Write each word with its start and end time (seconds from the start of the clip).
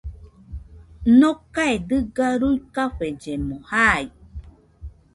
Nokae 1.19 1.75
dɨga 1.87 2.27
ruikafellemo 2.39 3.55
jai 3.69 4.05